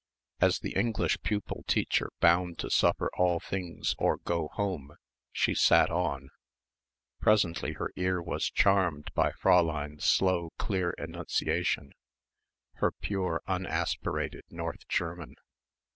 [0.39, 4.95] As the English pupil teacher bound to suffer all things or go home,
[5.31, 6.31] she sat on.
[7.19, 11.91] Presently her ear was charmed by Fräulein's slow clear enunciation,
[12.77, 15.35] her pure unaspirated North German.